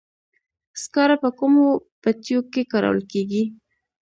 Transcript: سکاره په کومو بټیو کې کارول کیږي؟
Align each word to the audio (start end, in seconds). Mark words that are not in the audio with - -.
سکاره 0.81 1.15
په 1.23 1.29
کومو 1.39 1.63
بټیو 2.01 2.39
کې 2.51 2.61
کارول 2.71 2.99
کیږي؟ 3.11 3.43